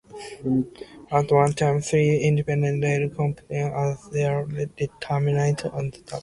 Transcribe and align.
At 1.11 1.31
one 1.31 1.53
time 1.53 1.79
three 1.81 2.21
independent 2.23 2.83
railway 2.83 3.13
companies 3.15 3.67
had 3.71 3.97
their 4.11 4.47
termini 4.99 5.51
at 5.51 5.57
the 5.59 5.71
town. 6.07 6.19